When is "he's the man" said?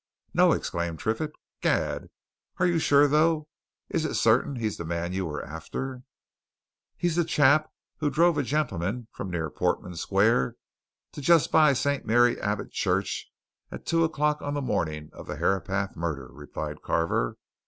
4.55-5.13